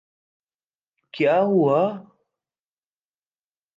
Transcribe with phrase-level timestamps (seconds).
[1.13, 1.81] کیا ہوا؟